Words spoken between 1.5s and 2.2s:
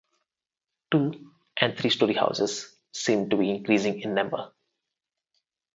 and three-storey